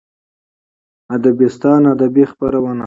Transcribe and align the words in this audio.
ادبستان 1.15 1.81
ادبي 1.93 2.23
خپرونه 2.31 2.79